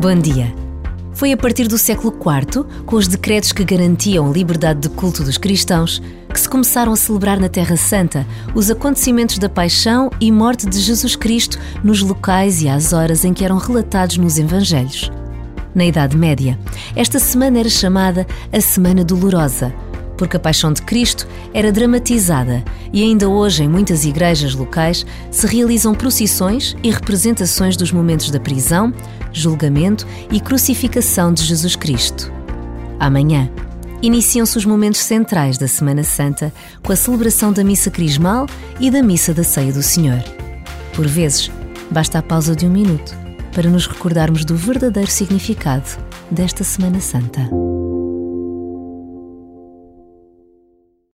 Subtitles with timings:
[0.00, 0.54] Bom dia.
[1.12, 5.24] Foi a partir do século IV, com os decretos que garantiam a liberdade de culto
[5.24, 6.00] dos cristãos,
[6.32, 8.24] que se começaram a celebrar na Terra Santa
[8.54, 13.34] os acontecimentos da paixão e morte de Jesus Cristo nos locais e às horas em
[13.34, 15.10] que eram relatados nos Evangelhos.
[15.74, 16.56] Na Idade Média,
[16.94, 19.74] esta semana era chamada a Semana Dolorosa
[20.18, 22.62] porque a paixão de Cristo era dramatizada
[22.92, 28.40] e ainda hoje em muitas igrejas locais se realizam procissões e representações dos momentos da
[28.40, 28.92] prisão,
[29.32, 32.30] julgamento e crucificação de Jesus Cristo.
[32.98, 33.48] Amanhã,
[34.02, 38.46] iniciam-se os momentos centrais da Semana Santa com a celebração da Missa Crismal
[38.80, 40.22] e da Missa da Ceia do Senhor.
[40.94, 41.50] Por vezes,
[41.90, 43.16] basta a pausa de um minuto
[43.54, 45.88] para nos recordarmos do verdadeiro significado
[46.30, 47.67] desta Semana Santa.